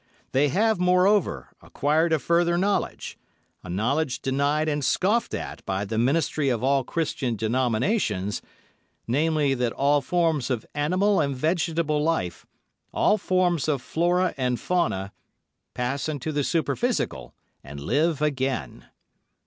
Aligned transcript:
They 0.31 0.49
have, 0.49 0.79
moreover, 0.79 1.49
acquired 1.61 2.11
a 2.11 2.17
further 2.17 2.57
knowledge—a 2.57 3.69
knowledge 3.69 4.19
denied 4.23 4.67
and 4.67 4.83
scoffed 4.83 5.35
at 5.35 5.63
by 5.63 5.85
the 5.85 5.99
ministry 5.99 6.49
of 6.49 6.63
all 6.63 6.83
Christian 6.83 7.35
denominations—namely 7.35 9.53
that 9.53 9.73
all 9.73 10.01
forms 10.01 10.49
of 10.49 10.65
animal 10.73 11.19
and 11.19 11.35
vegetable 11.35 12.01
life, 12.01 12.47
all 12.91 13.19
forms 13.19 13.67
of 13.67 13.79
flora 13.79 14.33
and 14.37 14.59
fauna, 14.59 15.11
pass 15.75 16.09
into 16.09 16.31
the 16.31 16.43
superphysical, 16.43 17.35
and 17.63 17.79
live 17.79 18.23
again. 18.23 18.85